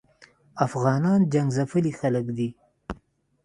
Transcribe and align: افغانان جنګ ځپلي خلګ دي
افغانان 0.65 1.19
جنګ 1.33 1.47
ځپلي 1.57 1.91
خلګ 1.99 2.25
دي 2.37 2.49